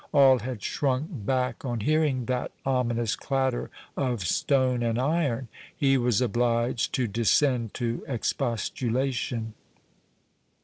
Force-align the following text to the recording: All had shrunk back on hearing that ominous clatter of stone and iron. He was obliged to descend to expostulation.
All 0.15 0.39
had 0.39 0.63
shrunk 0.63 1.25
back 1.27 1.63
on 1.63 1.81
hearing 1.81 2.25
that 2.25 2.51
ominous 2.65 3.15
clatter 3.15 3.69
of 3.95 4.25
stone 4.25 4.81
and 4.81 4.97
iron. 4.97 5.47
He 5.77 5.95
was 5.95 6.21
obliged 6.21 6.91
to 6.93 7.05
descend 7.05 7.75
to 7.75 8.03
expostulation. 8.07 9.53